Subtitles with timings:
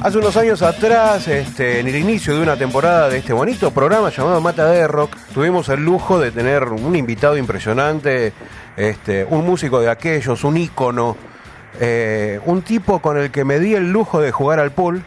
[0.00, 4.10] Hace unos años atrás, este, en el inicio de una temporada de este bonito programa
[4.10, 8.32] llamado Mata de Rock, tuvimos el lujo de tener un invitado impresionante,
[8.76, 11.16] este, un músico de aquellos, un ícono,
[11.80, 15.02] eh, un tipo con el que me di el lujo de jugar al pool.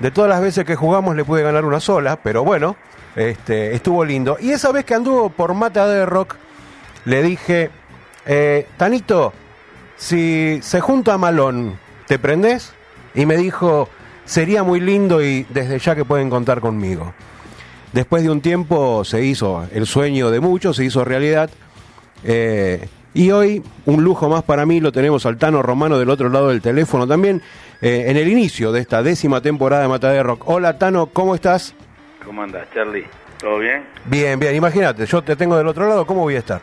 [0.00, 2.76] De todas las veces que jugamos le pude ganar una sola, pero bueno,
[3.16, 4.36] este, estuvo lindo.
[4.38, 6.36] Y esa vez que anduvo por Mata de Rock,
[7.06, 7.70] le dije,
[8.26, 9.32] eh, Tanito,
[9.96, 12.74] si se junta Malón, ¿te prendés?
[13.14, 13.88] Y me dijo,
[14.26, 17.14] sería muy lindo y desde ya que pueden contar conmigo.
[17.92, 21.48] Después de un tiempo se hizo el sueño de muchos, se hizo realidad.
[22.24, 26.28] Eh, y hoy, un lujo más para mí, lo tenemos al Tano Romano del otro
[26.28, 27.40] lado del teléfono también,
[27.80, 30.42] eh, en el inicio de esta décima temporada de Mata de Rock.
[30.46, 31.74] Hola Tano, ¿cómo estás?
[32.22, 33.06] ¿Cómo andas, Charlie?
[33.40, 33.86] ¿Todo bien?
[34.04, 36.60] Bien, bien, imagínate, yo te tengo del otro lado, ¿cómo voy a estar?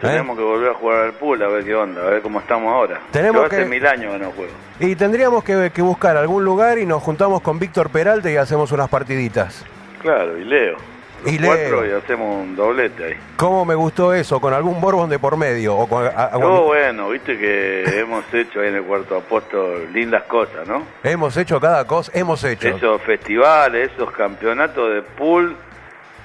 [0.00, 2.72] Tenemos que volver a jugar al pool a ver qué onda, a ver cómo estamos
[2.72, 3.00] ahora.
[3.10, 4.52] Tenemos Yo hace que- mil años que no juego.
[4.80, 8.72] Y tendríamos que, que buscar algún lugar y nos juntamos con Víctor Peralta y hacemos
[8.72, 9.64] unas partiditas.
[10.00, 10.76] Claro, y Leo.
[11.22, 11.50] Los Y Leo.
[11.54, 13.14] cuatro y hacemos un doblete ahí.
[13.36, 14.40] ¿Cómo me gustó eso?
[14.40, 15.76] Con algún Borbón de por medio.
[15.76, 20.66] O con, a- bueno, viste que hemos hecho ahí en el Cuarto Apóstol lindas cosas,
[20.66, 20.82] ¿no?
[21.04, 22.68] Hemos hecho cada cosa, hemos hecho.
[22.68, 25.54] Esos festivales, esos campeonatos de pool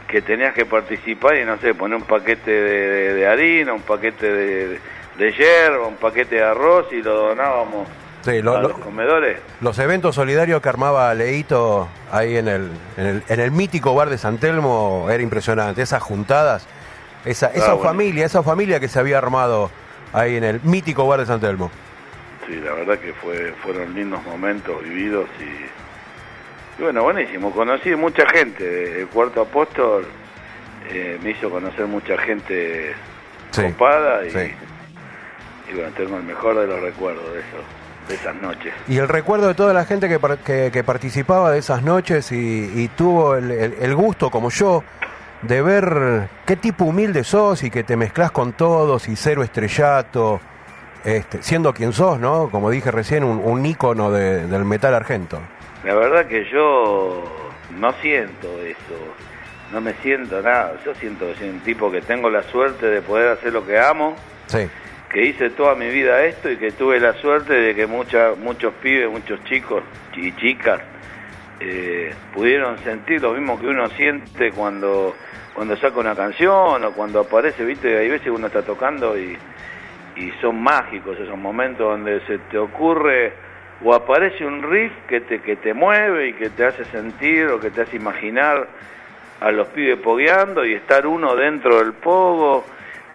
[0.08, 3.82] que tenías que participar y no sé, poner un paquete de, de- de harina, un
[3.82, 4.80] paquete de,
[5.18, 7.88] de yerba, un paquete de arroz y lo donábamos
[8.24, 9.38] Sí, lo- a lo- los comedores.
[9.62, 14.10] los eventos solidarios que armaba Leito ahí en el, en el, en el mítico bar
[14.10, 15.82] de San Telmo era impresionante.
[15.84, 16.68] Esas juntadas,
[17.24, 17.90] esa, esa bueno.
[17.90, 19.70] familia, esa familia que se había armado
[20.14, 21.70] ahí en el mítico bar de San Telmo.
[22.48, 25.66] Sí, la verdad que fue, fueron lindos momentos vividos y,
[26.78, 27.52] y bueno, buenísimo.
[27.52, 29.02] Conocí mucha gente.
[29.02, 30.06] El Cuarto Apóstol
[30.90, 32.94] eh, me hizo conocer mucha gente
[33.52, 34.52] Sí, copada y, sí.
[35.72, 37.58] y bueno, tengo el mejor de los recuerdos de eso,
[38.10, 38.74] de esas noches.
[38.88, 42.72] Y el recuerdo de toda la gente que, que- que participaba de esas noches y,
[42.76, 44.84] y tuvo el, el- el gusto, como yo,
[45.42, 50.40] de ver qué tipo humilde sos y que te mezclas con todos y cero estrellato,
[51.04, 52.50] este, siendo quien sos, ¿no?
[52.50, 55.40] Como dije recién, un, un ícono de- del metal argento.
[55.86, 57.24] La verdad que yo
[57.78, 58.98] no siento eso,
[59.72, 60.76] no me siento nada.
[60.84, 63.80] Yo siento que soy un tipo que tengo la suerte de poder hacer lo que
[63.80, 64.16] amo.
[64.48, 64.68] Sí,
[65.16, 68.74] que hice toda mi vida esto y que tuve la suerte de que mucha, muchos
[68.82, 69.82] pibes, muchos chicos
[70.14, 70.82] y chicas
[71.62, 75.16] eh, pudieron sentir lo mismo que uno siente cuando,
[75.54, 79.38] cuando saca una canción o cuando aparece, viste, hay veces que uno está tocando y,
[80.18, 83.32] y son mágicos esos momentos donde se te ocurre
[83.84, 87.60] o aparece un riff que te, que te mueve y que te hace sentir o
[87.60, 88.68] que te hace imaginar
[89.42, 92.66] a los pibes pogueando y estar uno dentro del pogo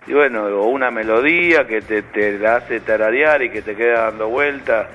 [0.06, 4.04] y bueno, o una melodía que te, te la hace tararear y que te queda
[4.04, 4.88] dando vueltas.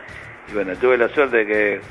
[0.49, 1.81] Y bueno, tuve la suerte de que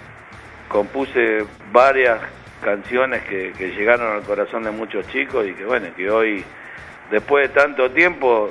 [0.68, 2.20] compuse varias
[2.62, 6.44] canciones que, que llegaron al corazón de muchos chicos y que bueno, que hoy,
[7.10, 8.50] después de tanto tiempo,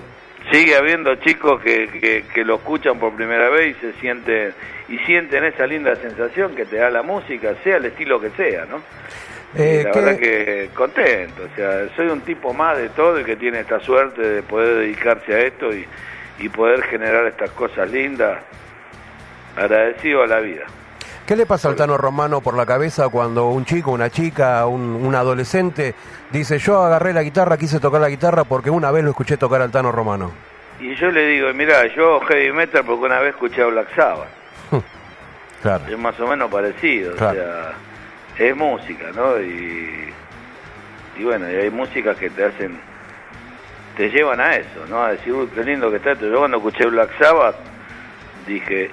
[0.51, 4.53] sigue habiendo chicos que, que, que lo escuchan por primera vez y se sienten,
[4.89, 8.65] y sienten esa linda sensación que te da la música, sea el estilo que sea,
[8.65, 8.81] ¿no?
[9.55, 13.19] Eh, Y la ¿qué- verdad que contento, o sea, soy un tipo más de todo
[13.19, 15.85] y que tiene esta suerte de poder dedicarse a esto y,
[16.39, 18.39] y poder generar estas cosas lindas,
[19.55, 20.65] agradecido a la vida.
[21.25, 24.81] ¿Qué le pasa al Tano Romano por la cabeza cuando un chico, una chica, un,
[24.81, 25.95] un adolescente
[26.31, 29.61] dice yo agarré la guitarra, quise tocar la guitarra porque una vez lo escuché tocar
[29.61, 30.31] al Tano Romano?
[30.81, 34.27] Y yo le digo, mira, yo heavy metal porque una vez escuché a Black Sabbath,
[35.61, 35.85] Claro.
[35.87, 37.39] es más o menos parecido, Claro.
[37.39, 37.43] o
[38.35, 39.39] sea, es música, ¿no?
[39.39, 40.13] Y,
[41.19, 42.77] y bueno, y hay músicas que te hacen,
[43.95, 45.03] te llevan a eso, ¿no?
[45.03, 46.27] A decir, uy, qué lindo que está esto.
[46.27, 47.55] Yo cuando escuché Black Sabbath
[48.45, 48.91] dije,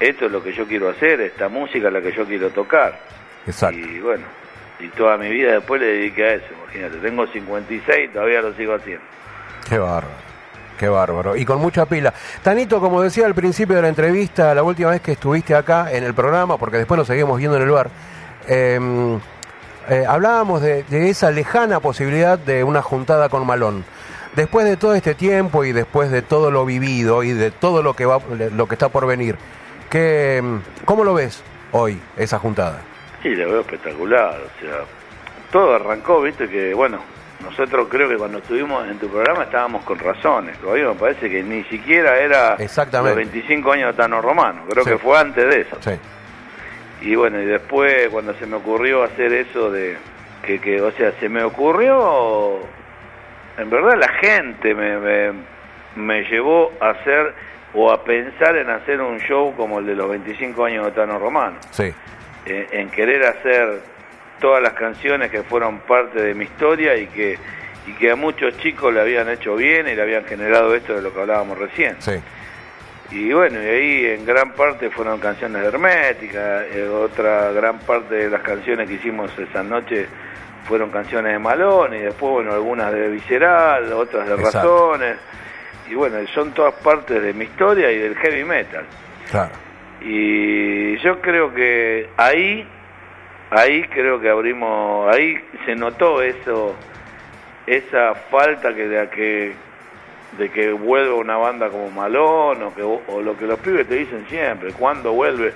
[0.00, 2.98] esto es lo que yo quiero hacer, esta música es la que yo quiero tocar.
[3.46, 3.78] Exacto.
[3.78, 4.24] Y bueno,
[4.78, 8.54] y toda mi vida después le dediqué a eso, imagínate, tengo 56 y todavía lo
[8.54, 9.04] sigo haciendo.
[9.68, 10.14] Qué bárbaro,
[10.78, 11.36] qué bárbaro.
[11.36, 12.12] Y con mucha pila.
[12.42, 16.04] Tanito, como decía al principio de la entrevista, la última vez que estuviste acá en
[16.04, 17.90] el programa, porque después nos seguimos viendo en el bar,
[18.48, 19.18] eh,
[19.88, 23.84] eh, hablábamos de, de esa lejana posibilidad de una juntada con Malón.
[24.34, 27.94] Después de todo este tiempo y después de todo lo vivido y de todo lo
[27.94, 28.20] que va,
[28.52, 29.36] lo que está por venir,
[29.90, 30.42] ¿qué,
[30.84, 31.42] ¿cómo lo ves
[31.72, 32.80] hoy esa juntada?
[33.22, 34.78] Sí, lo veo espectacular, o sea,
[35.50, 37.00] todo arrancó, viste que, bueno,
[37.42, 41.42] nosotros creo que cuando estuvimos en tu programa estábamos con razones, todavía me parece que
[41.42, 43.20] ni siquiera era Exactamente.
[43.20, 44.90] los 25 años de Tano Romano, creo Sí.
[44.90, 45.76] que fue antes de eso.
[45.80, 45.90] Sí,
[47.02, 49.96] Y bueno, y después cuando se me ocurrió hacer eso de
[50.42, 52.58] que, que o sea, se me ocurrió,
[53.58, 55.32] en verdad la gente me, me,
[55.96, 57.34] me llevó a hacer
[57.74, 61.18] o a pensar en hacer un show como el de los 25 años de Tano
[61.18, 61.56] Romano.
[61.70, 61.92] sí.
[62.46, 63.80] eh, en querer hacer
[64.40, 67.38] todas las canciones que fueron parte de mi historia y que,
[67.86, 71.02] y que a muchos chicos le habían hecho bien y le habían generado esto de
[71.02, 71.96] lo que hablábamos recién.
[72.00, 72.12] Sí.
[73.10, 78.14] Y bueno, y ahí en gran parte fueron canciones de Hermética, eh, otra gran parte
[78.16, 80.06] de las canciones que hicimos esa noche
[80.64, 84.58] fueron canciones de Malón, y después, bueno, algunas de Visceral, otras de Exacto.
[84.58, 85.16] Razones,
[85.88, 88.84] y bueno, son todas partes de mi historia y del heavy metal.
[89.30, 89.52] Claro.
[90.00, 92.66] Y yo creo que ahí,
[93.50, 96.74] ahí creo que abrimos, ahí se notó eso,
[97.66, 99.66] esa falta que de que
[100.38, 103.94] de que vuelva una banda como Malón o, que, o lo que los pibes te
[103.94, 105.54] dicen siempre, ¿cuándo vuelve?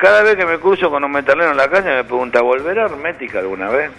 [0.00, 3.40] Cada vez que me cruzo con un metalero en la calle me pregunta, ¿volverá Hermética
[3.40, 3.90] alguna vez?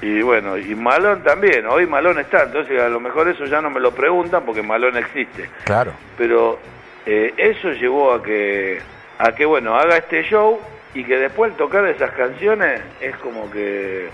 [0.00, 3.68] Y bueno, y Malón también, hoy Malón está, entonces a lo mejor eso ya no
[3.70, 5.92] me lo preguntan porque Malón existe Claro.
[6.16, 6.58] pero
[7.04, 8.78] eh, eso llevó a que
[9.18, 10.60] a que bueno haga este show
[10.94, 14.08] y que después al tocar esas canciones es como que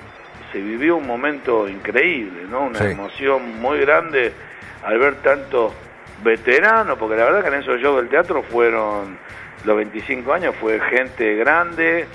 [0.52, 2.86] se vivió un momento increíble no una Sí.
[2.86, 4.32] emoción muy grande
[4.84, 5.72] al ver tantos
[6.22, 9.18] veteranos porque la verdad que en esos shows del teatro fueron
[9.64, 12.06] los 25 años fue gente grande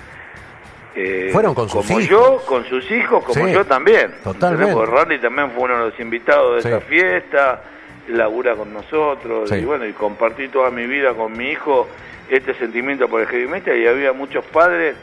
[0.95, 2.09] eh, Fueron con sus como hijos.
[2.09, 4.73] yo con sus hijos como Sí, yo también totalmente.
[4.73, 6.67] Porque Randy también fue uno de los invitados de Sí.
[6.69, 7.61] esa fiesta
[8.09, 9.55] labura con nosotros Sí.
[9.57, 11.87] y bueno y compartí toda mi vida con mi hijo
[12.29, 14.95] este sentimiento por el heavy metal y había muchos padres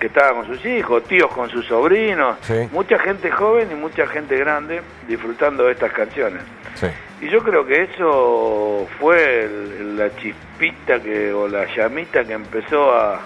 [0.00, 2.38] que estaban con sus hijos, tíos con sus sobrinos,
[2.72, 6.42] mucha gente joven y mucha gente grande disfrutando de estas canciones.
[7.20, 12.92] Y yo creo que eso fue el- la chispita que o la llamita que empezó
[12.94, 13.20] a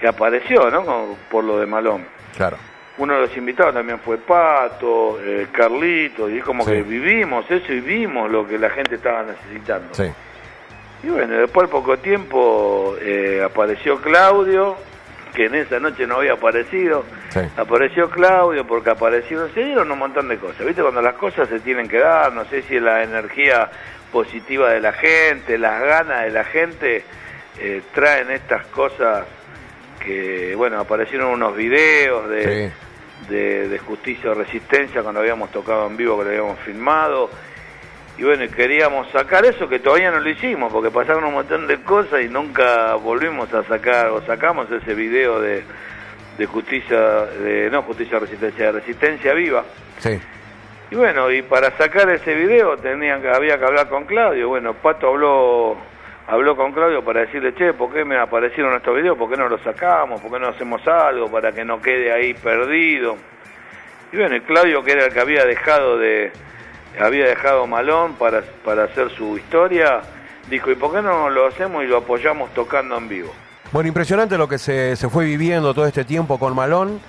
[0.00, 0.84] que apareció, ¿no?
[0.84, 2.06] Como por lo de Malón.
[2.36, 2.56] Claro.
[2.98, 6.72] Uno de los invitados también fue Pato, eh, Carlito, y es como Sí.
[6.72, 9.94] que vivimos eso y vimos lo que la gente estaba necesitando.
[9.94, 10.10] Sí.
[11.02, 14.76] Y bueno, después al poco tiempo eh, apareció Claudio,
[15.34, 17.04] que en esa noche no había aparecido.
[17.30, 17.40] Sí.
[17.56, 20.66] Apareció Claudio porque apareció, se dieron un montón de cosas.
[20.66, 20.82] ¿Viste?
[20.82, 23.70] Cuando las cosas se tienen que dar, no sé si la energía
[24.12, 27.04] positiva de la gente, las ganas de la gente,
[27.60, 29.24] eh, traen estas cosas
[30.04, 32.72] que, bueno, aparecieron unos videos de,
[33.28, 37.30] de, de Justicia o Resistencia cuando habíamos tocado en vivo, que lo habíamos filmado.
[38.18, 41.66] Y bueno, y queríamos sacar eso que todavía no lo hicimos, porque pasaron un montón
[41.66, 45.62] de cosas y nunca volvimos a sacar, o sacamos ese video de,
[46.36, 49.64] de Justicia, de, no Justicia o Resistencia, de Resistencia Viva.
[49.98, 50.20] Sí.
[50.90, 54.48] Y bueno, y para sacar ese video tenían había que hablar con Claudio.
[54.48, 55.76] Bueno, Pato habló
[56.30, 59.18] habló con Claudio para decirle, che, ¿por qué me aparecieron estos videos?
[59.18, 60.20] ¿Por qué no los sacamos?
[60.20, 63.16] ¿Por qué no hacemos algo para que no quede ahí perdido?
[64.12, 66.32] Y bueno, y Claudio, que era el que había dejado de
[67.00, 70.00] había dejado Malón para, para hacer su historia,
[70.48, 73.32] dijo, ¿y por qué no lo hacemos y lo apoyamos tocando en vivo?
[73.72, 77.00] Bueno, impresionante lo que se, se fue viviendo todo este tiempo con Malón.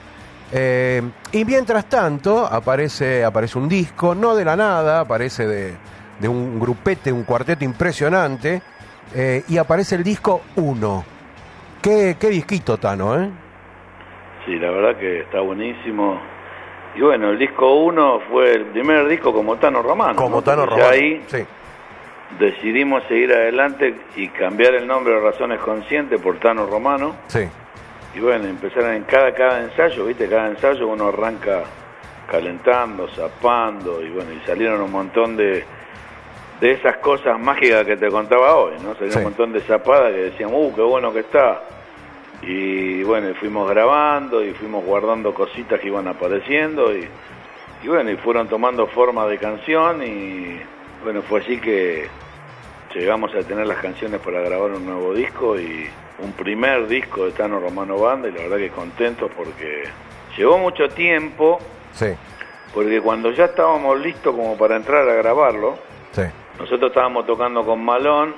[0.53, 1.01] Eh,
[1.31, 5.73] y mientras tanto, aparece, aparece un disco, no de la nada, aparece de,
[6.19, 8.61] de un grupete, un cuarteto impresionante,
[9.15, 11.05] eh, y aparece el disco 1.
[11.81, 13.29] Qué, qué disquito, Tano, ¿eh?
[14.45, 16.19] Sí, la verdad que está buenísimo.
[16.95, 20.15] Y bueno, el disco 1 fue el primer disco como Tano Romano.
[20.15, 20.41] Como ¿no?
[20.41, 20.89] Tano Romano.
[20.89, 21.45] ahí Sí,
[22.39, 27.15] decidimos seguir adelante y cambiar el nombre de Razones Conscientes por Tano Romano.
[27.27, 27.47] sí,
[28.15, 30.27] Y bueno, empezaron en cada, cada ensayo, ¿viste?
[30.27, 31.63] Cada ensayo uno arranca
[32.29, 35.65] calentando, zapando, y bueno, y salieron un montón de,
[36.61, 38.93] de esas cosas mágicas que te contaba hoy, ¿no?
[38.95, 39.17] Sí.
[39.17, 41.63] un montón de zapadas que decían, ¡uh, qué bueno que está!
[42.43, 47.07] Y bueno, y fuimos grabando y fuimos guardando cositas que iban apareciendo y,
[47.83, 50.59] y bueno, y fueron tomando forma de canción y
[51.03, 52.07] bueno, fue así que
[52.93, 55.89] llegamos a tener las canciones para grabar un nuevo disco y
[56.19, 59.83] un primer disco de Tano Romano Banda y la verdad que contentos porque
[60.37, 61.59] llevó mucho tiempo,
[61.93, 62.13] sí,
[62.73, 65.77] porque cuando ya estábamos listos como para entrar a grabarlo,
[66.11, 66.23] sí,
[66.61, 68.35] nosotros estábamos tocando con Malón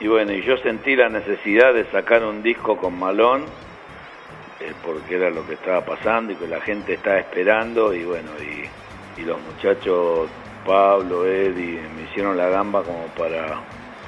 [0.00, 3.44] y bueno, y yo sentí la necesidad de sacar un disco con Malón
[4.60, 8.30] eh, porque era lo que estaba pasando y que la gente estaba esperando y bueno,
[8.40, 10.28] y, y los muchachos
[10.66, 13.60] Pablo, Eddie me hicieron la gamba como para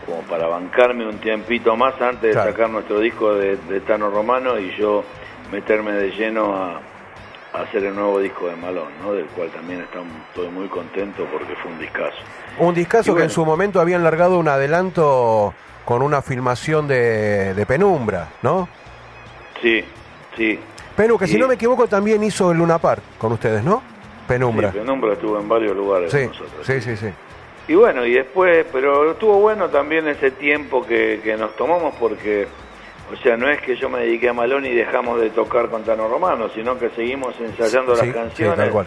[0.04, 2.50] como para bancarme un tiempito más antes de Claro.
[2.50, 5.04] sacar nuestro disco de, de Tano Romano y yo
[5.52, 6.80] meterme de lleno a, a
[7.62, 9.12] hacer el nuevo disco de Malón, ¿no?
[9.12, 12.16] del cual también estamos- estoy muy contento porque fue un discazo.
[12.58, 17.66] Un discazo que en su momento habían largado un adelanto con una filmación de, de
[17.66, 18.68] Penumbra, ¿no?
[19.62, 19.82] Sí,
[20.36, 20.58] sí.
[20.96, 23.82] Penu, que si no me equivoco también hizo el Luna Park con ustedes, ¿no?
[24.26, 24.72] Penumbra.
[24.72, 26.66] Sí, Penumbra estuvo en varios lugares Sí, con nosotros.
[26.66, 27.08] sí, sí, sí.
[27.68, 32.46] Y bueno, y después, pero estuvo bueno también ese tiempo que, que nos tomamos porque
[33.12, 35.82] O sea, no es que yo me dediqué a Malón y dejamos de tocar con
[35.82, 38.56] Tano Romano, sino que seguimos ensayando Sí, las sí, canciones.
[38.56, 38.86] tal cual.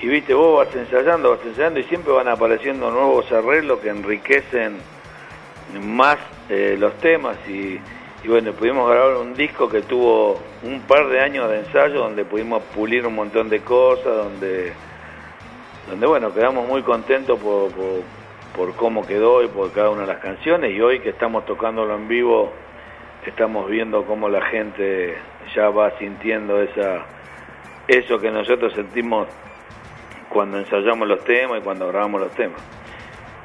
[0.00, 4.78] Y viste, vos vas ensayando, vas ensayando y siempre van apareciendo nuevos arreglos que enriquecen
[5.80, 7.36] más eh, los temas.
[7.48, 7.78] Y,
[8.24, 12.24] y bueno, pudimos grabar un disco que tuvo un par de años de ensayo donde
[12.24, 14.72] pudimos pulir un montón de cosas, donde,
[15.88, 18.02] donde bueno, quedamos muy contentos por, por,
[18.56, 20.72] por cómo quedó y por cada una de las canciones.
[20.72, 22.52] Y hoy que estamos tocándolo en vivo,
[23.30, 25.16] estamos viendo cómo la gente
[25.54, 27.04] ya va sintiendo esa
[27.88, 29.28] eso que nosotros sentimos
[30.28, 32.60] cuando ensayamos los temas y cuando grabamos los temas.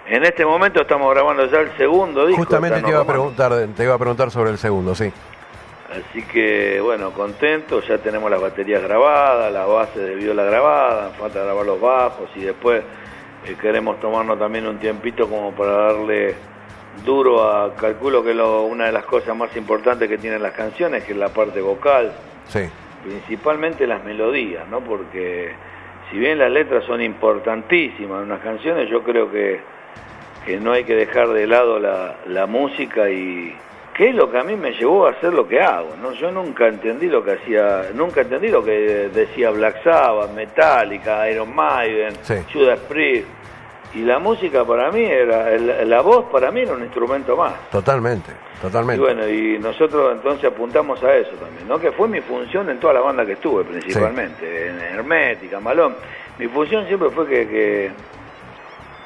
[0.08, 2.44] En este momento estamos grabando ya el segundo disco.
[2.44, 5.12] Justamente te iba, a preguntar, te iba a preguntar sobre el segundo, sí.
[5.92, 11.44] Así que bueno, contentos, ya tenemos las baterías grabadas, la base de viola grabada, falta
[11.44, 12.84] grabar los bajos y después
[13.46, 16.36] eh, queremos tomarnos también un tiempito como para darle
[17.05, 21.03] duro a, calculo que lo, una de las cosas más importantes que tienen las canciones,
[21.03, 22.12] que es la parte vocal,
[22.48, 22.62] Sí,
[23.03, 24.81] principalmente las melodías, ¿no?
[24.81, 25.53] Porque
[26.12, 29.62] si bien las letras son importantísimas en unas canciones, yo creo que,
[30.45, 33.55] que no hay que dejar de lado la, la música y
[33.93, 36.12] que es lo que a mí me llevó a hacer lo que hago, ¿no?
[36.13, 41.53] Yo nunca entendí lo que hacía, nunca entendí lo que decía Black Sabbath, Metallica, Iron
[41.53, 42.36] Maiden, Sí.
[42.53, 43.27] Judas Priest.
[43.93, 47.53] Y la música para mí era, el- la voz para mí era un instrumento más.
[47.69, 49.01] totalmente, Y totalmente.
[49.01, 51.77] bueno, y nosotros entonces apuntamos a eso también, ¿no?
[51.77, 55.95] Que fue mi función en toda la banda que estuve, principalmente, en Hermética, Malón.
[56.39, 57.91] Mi función siempre fue que, que,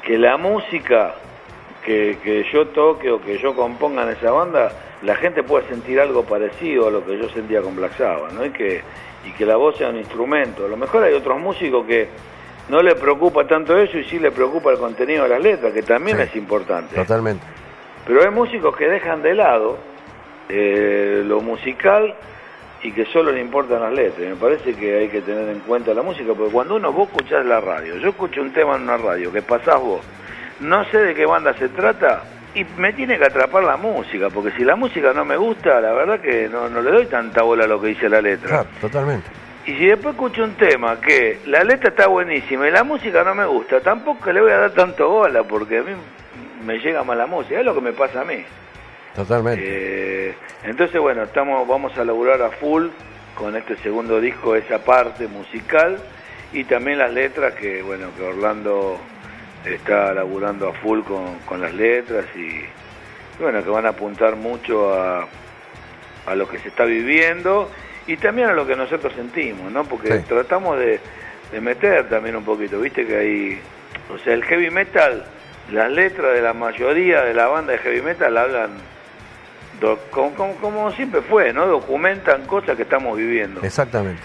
[0.04, 1.14] que la música
[1.84, 4.70] que, que yo toque o que yo componga en esa banda,
[5.02, 8.44] la gente pueda sentir algo parecido a lo que yo sentía con Black Sabbath, ¿no?
[8.44, 8.82] Y que,
[9.24, 10.64] y que la voz sea un instrumento.
[10.64, 12.08] A lo mejor hay otros músicos que
[12.68, 15.82] no le preocupa tanto eso y sí le preocupa el contenido de las letras, que
[15.82, 16.22] también Sí.
[16.24, 16.94] es importante.
[16.96, 17.44] Totalmente.
[18.06, 19.78] Pero hay músicos que dejan de lado
[20.48, 22.14] eh, lo musical
[22.82, 24.20] y que solo le importan las letras.
[24.26, 27.08] Y Me parece que hay que tener en cuenta la música, porque cuando uno vos
[27.08, 30.00] escuchás la radio, yo escucho un tema en una radio que pasás vos,
[30.60, 32.22] no sé de qué banda se trata
[32.54, 35.92] y me tiene que atrapar la música, porque si la música no me gusta, la
[35.92, 38.48] verdad que no, no le doy tanta bola a lo que dice la letra.
[38.48, 39.26] Claro, totalmente.
[39.66, 43.34] Y si después escucho un tema que la letra está buenísima y la música no
[43.34, 45.90] me gusta, tampoco le voy a dar tanto bola, porque a mí
[46.64, 48.44] me llega más la música, es lo que me pasa a mí.
[49.16, 49.64] Totalmente.
[49.64, 52.86] Eh, entonces, bueno, estamos, vamos a laburar a full
[53.34, 55.98] con este segundo disco, esa parte musical
[56.52, 58.98] y también las letras, que bueno, que Orlando
[59.64, 62.60] está laburando a full con, con las letras y
[63.42, 65.26] bueno, que van a apuntar mucho a,
[66.26, 67.68] a lo que se está viviendo
[68.06, 69.84] y también a lo que nosotros sentimos, ¿no?
[69.84, 70.24] Porque Sí.
[70.28, 71.00] tratamos de,
[71.52, 73.60] de meter también un poquito, viste que hay,
[74.14, 75.24] o sea, el heavy metal,
[75.72, 78.70] las letras de la mayoría de la banda de heavy metal hablan
[79.80, 81.66] do- como, como- como siempre fue, ¿no?
[81.66, 83.60] Documentan cosas que estamos viviendo.
[83.62, 84.22] Exactamente.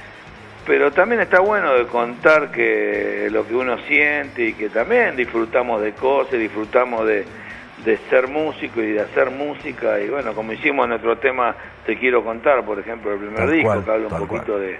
[0.65, 5.81] Pero también está bueno de contar que lo que uno siente y que también disfrutamos
[5.81, 7.25] de cosas, disfrutamos de,
[7.85, 9.99] de ser músico y de hacer música.
[9.99, 13.67] Y bueno, como hicimos nuestro tema Te Quiero Contar, por ejemplo, el primer Tal disco,
[13.69, 14.77] cual, que habla un poquito de,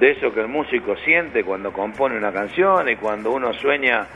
[0.00, 4.06] de eso que el músico siente cuando compone una canción y cuando uno sueña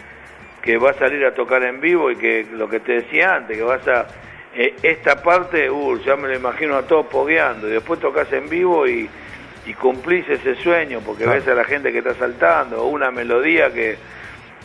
[0.62, 3.56] que va a salir a tocar en vivo y que lo que te decía antes,
[3.56, 4.06] que vas a...
[4.54, 8.46] eh, esta parte, uh, ya me lo imagino a todos pogueando y después tocas en
[8.50, 9.08] vivo y,
[9.64, 11.38] y cumplís ese sueño porque Claro.
[11.38, 13.96] ves a la gente que está saltando o una melodía que,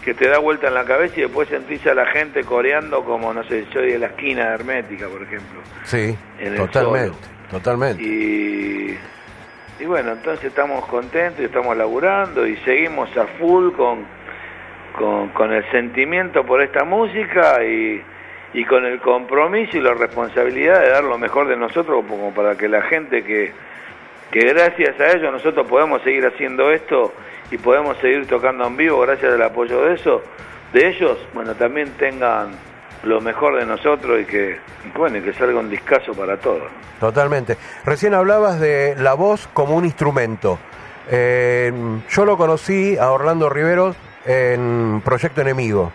[0.05, 3.33] que te da vuelta en la cabeza y después sentís a la gente coreando como,
[3.33, 5.61] no sé, yo de la esquina de Hermética, por ejemplo.
[5.83, 6.15] Sí,
[6.55, 7.17] totalmente.
[7.49, 8.03] Totalmente.
[8.03, 8.97] Y,
[9.79, 14.05] y bueno, entonces estamos contentos y estamos laburando y seguimos a full con,
[14.95, 17.99] con, con el sentimiento por esta música y,
[18.53, 22.55] y con el compromiso y la responsabilidad de dar lo mejor de nosotros como para
[22.55, 23.51] que la gente que,
[24.31, 27.11] que gracias a ellos nosotros podemos seguir haciendo esto
[27.55, 30.21] y podemos seguir tocando en vivo gracias al apoyo de eso,
[30.73, 32.51] de ellos, bueno, también tengan
[33.03, 34.57] lo mejor de nosotros y que,
[34.93, 36.63] bueno, y que salga un discazo para todos.
[36.99, 37.55] Totalmente.
[37.85, 40.59] Recién hablabas de la voz como un instrumento.
[41.09, 41.71] Eh,
[42.09, 43.95] yo lo conocí a Orlando Riveros
[44.25, 45.93] en Proyecto Enemigo.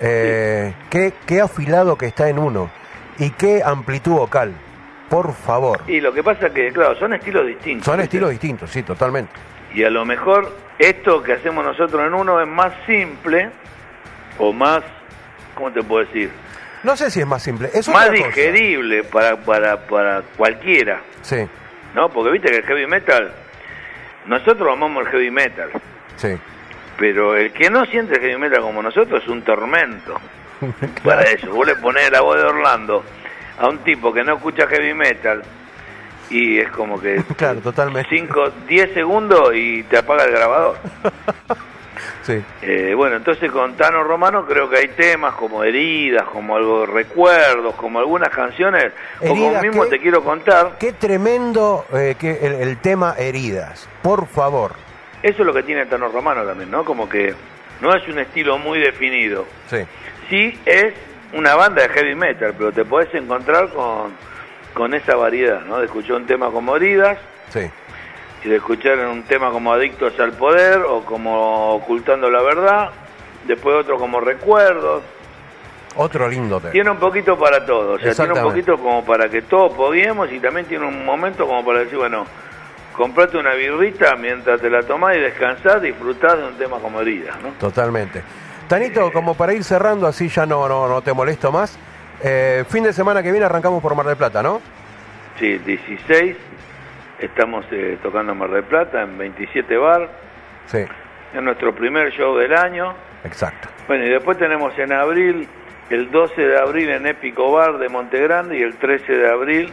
[0.00, 2.70] Eh, qué, qué afilado que está en uno
[3.18, 4.54] y qué amplitud vocal.
[5.10, 5.80] Por favor.
[5.86, 7.84] Y lo que pasa que, claro, son estilos distintos.
[7.84, 9.32] Son estilos distintos, sí, totalmente.
[9.74, 13.50] Y a lo mejor esto que hacemos nosotros en uno es más simple
[14.38, 14.82] o más,
[15.54, 16.30] ¿cómo te puedo decir?
[16.82, 17.70] No sé si es más simple.
[17.74, 21.46] Es más digerible para, para, para cualquiera, Sí,
[21.94, 22.08] ¿no?
[22.08, 23.32] Porque viste que el heavy metal,
[24.26, 25.70] nosotros amamos el heavy metal,
[26.16, 26.36] sí.
[26.96, 30.20] pero el que no siente el heavy metal como nosotros es un tormento
[31.04, 31.50] para eso.
[31.50, 33.04] Vos le ponés la voz de Orlando
[33.58, 35.42] a un tipo que no escucha heavy metal
[36.30, 38.08] y es como que Claro, totalmente.
[38.10, 40.76] 5, 10 segundos y te apaga el grabador.
[42.22, 42.40] Sí.
[42.62, 47.74] Eh, bueno, entonces con Tano Romano creo que hay temas como heridas, como algo recuerdos,
[47.74, 49.90] como algunas canciones, o como mismo ¿qué?
[49.90, 53.88] te quiero contar, Qué tremendo eh, que el, el tema heridas.
[54.02, 54.72] Por favor.
[55.22, 56.84] eso es lo que tiene Tano Romano también, ¿no?
[56.84, 57.34] Como que
[57.80, 59.46] no es un estilo muy definido.
[59.68, 59.78] Sí.
[60.28, 60.92] Sí es
[61.32, 64.12] una banda de heavy metal, pero te podés encontrar con,
[64.78, 65.78] con esa variedad, ¿no?
[65.78, 67.18] De escuchar un tema como heridas,
[67.50, 67.68] Sí.
[68.44, 72.90] y de escuchar un tema como Adictos al Poder o como Ocultando la Verdad,
[73.46, 75.02] después otro como Recuerdos.
[75.96, 76.70] Otro lindo tema.
[76.70, 80.30] Tiene un poquito para todo, o sea, tiene un poquito como para que todos podíamos
[80.30, 82.24] y también tiene un momento como para decir, bueno,
[82.96, 87.36] comprate una birrita mientras te la tomás y descansás, disfrutás de un tema como heridas,
[87.42, 87.48] ¿no?
[87.58, 88.22] Totalmente.
[88.68, 91.76] Tanito, como para ir cerrando, así ya no, no, no te molesto más.
[92.22, 94.60] Eh, fin de semana que viene arrancamos por Mar del Plata, ¿no?
[95.38, 96.36] Sí, el 16
[97.20, 100.08] estamos eh, tocando Mar del Plata en 27 Bar,
[100.66, 100.78] Sí,
[101.34, 102.94] es nuestro primer show del año.
[103.24, 103.68] exacto.
[103.86, 105.48] Bueno, y después tenemos en abril,
[105.90, 109.72] el 12 de abril en Épico Bar de Montegrande y el 13 de abril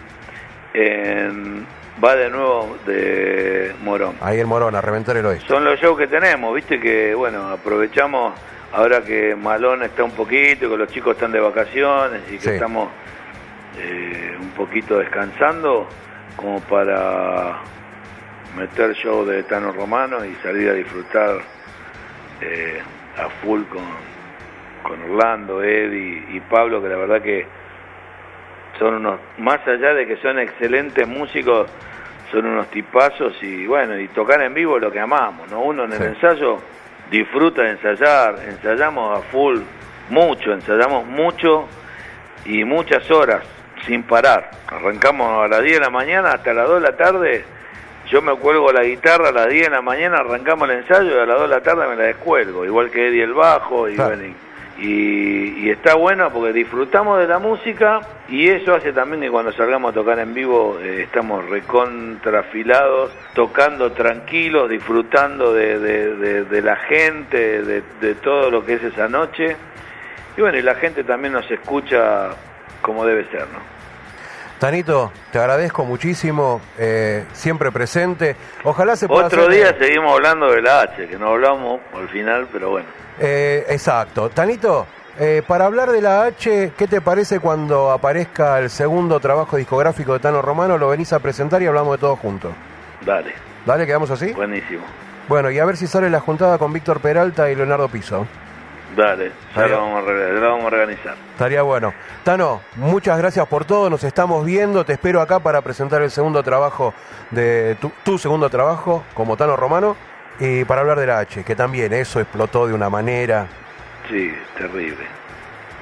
[0.73, 1.65] en
[2.03, 4.15] Va de nuevo de Morón.
[4.21, 5.47] Ahí el Morón, a reventar el oeste.
[5.47, 8.33] Son los shows que tenemos, viste que, bueno, aprovechamos
[8.73, 12.49] ahora que Malón está un poquito, que los chicos están de vacaciones y que Sí.
[12.49, 12.89] estamos
[13.77, 15.87] eh, un poquito descansando,
[16.35, 17.59] como para
[18.57, 21.37] meter show de Tano Romano y salir a disfrutar
[22.41, 22.81] eh,
[23.17, 23.83] a full con,
[24.83, 27.45] con Orlando, Eddie y Pablo, que la verdad que
[28.79, 31.69] son unos, más allá de que son excelentes músicos,
[32.31, 35.61] son unos tipazos y bueno, y tocar en vivo es lo que amamos, ¿no?
[35.61, 36.03] Uno en el Sí.
[36.05, 36.57] ensayo
[37.09, 39.59] disfruta de ensayar, ensayamos a full,
[40.09, 41.67] mucho, ensayamos mucho
[42.45, 43.43] y muchas horas
[43.85, 44.49] sin parar.
[44.67, 47.45] Arrancamos a las 10 de la mañana hasta las 2 de la tarde.
[48.09, 51.19] Yo me cuelgo la guitarra a las 10 de la mañana, arrancamos el ensayo y
[51.19, 53.95] a las 2 de la tarde me la descuelgo, igual que Eddie el bajo y,
[53.95, 54.09] Claro.
[54.15, 54.35] bueno, y-
[54.77, 59.91] y, está bueno porque disfrutamos de la música y eso hace también que cuando salgamos
[59.91, 67.83] a tocar en vivo eh, estamos recontrafilados, tocando tranquilos, disfrutando de, de- la gente, de,
[68.01, 69.55] de todo lo que es esa noche.
[70.37, 72.29] Y bueno, y la gente también nos escucha
[72.81, 73.74] como debe ser, ¿no?
[74.59, 78.35] Tanito, te agradezco muchísimo, eh, siempre presente.
[78.63, 82.07] Ojalá se pueda Otro hacer- día seguimos hablando de la H, que no hablamos al
[82.09, 82.87] final, pero bueno.
[83.19, 84.29] Eh, exacto.
[84.29, 84.87] Tanito,
[85.19, 90.13] eh, para hablar de la H, ¿qué te parece cuando aparezca el segundo trabajo discográfico
[90.13, 90.77] de Tano Romano?
[90.77, 92.53] Lo venís a presentar y hablamos de todo juntos.
[93.05, 93.33] Dale,
[93.65, 94.31] ¿Dale, quedamos así?
[94.31, 94.83] buenísimo.
[95.27, 98.25] Bueno, y a ver si sale la juntada con Víctor Peralta y Leonardo Piso.
[98.95, 101.15] Dale, ya lo vamos, a, orga- ya lo vamos a organizar.
[101.33, 101.93] Estaría bueno.
[102.23, 106.41] Tano, muchas gracias por todo, nos estamos viendo, te espero acá para presentar el segundo
[106.43, 106.93] trabajo
[107.31, 109.97] de tu, tu segundo trabajo como Tano Romano
[110.39, 113.47] y para hablar de la H, que también eso explotó de una manera.
[114.09, 115.05] Sí, terrible.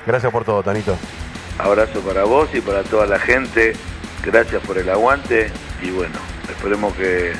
[0.07, 0.97] Gracias por todo, Tanito.
[1.59, 3.73] Abrazo para vos y para toda la gente.
[4.23, 6.15] Gracias por el aguante y bueno,
[6.49, 7.33] esperemos que,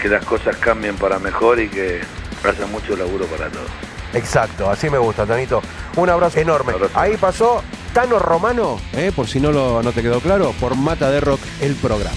[0.00, 2.00] que las cosas cambien para mejor y que
[2.50, 3.70] haya mucho laburo para todos.
[4.14, 5.62] Exacto, así me gusta, Tanito.
[5.96, 6.72] Un abrazo enorme.
[6.72, 6.98] Abrazo.
[6.98, 7.62] Ahí pasó
[7.94, 11.40] Tano Romano, eh, por si no, lo, no te quedó claro, por Mata de Rock,
[11.60, 12.16] el programa.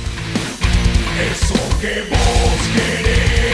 [1.31, 3.44] Eso que vos querés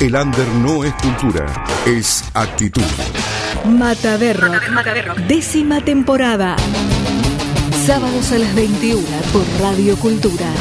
[0.00, 1.46] el under no es cultura,
[1.86, 2.82] es actitud.
[3.64, 4.52] Mataderro,
[5.26, 6.56] décima temporada.
[7.86, 10.52] Sábados a las 21 por Radio Cultura.